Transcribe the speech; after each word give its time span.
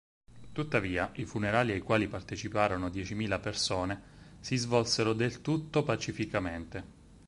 Tuttavia, 0.51 1.11
i 1.17 1.27
funerali, 1.27 1.73
ai 1.73 1.81
quali 1.81 2.07
parteciparono 2.07 2.89
diecimila 2.89 3.37
persone; 3.37 4.01
si 4.39 4.55
svolsero 4.57 5.13
del 5.13 5.41
tutto 5.41 5.83
pacificamente. 5.83 6.83